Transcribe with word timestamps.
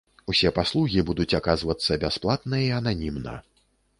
Усе 0.31 0.51
паслугі 0.53 1.03
будуць 1.09 1.37
аказвацца 1.41 1.99
бясплатна 2.03 2.63
і 2.69 2.71
ананімна. 2.81 3.37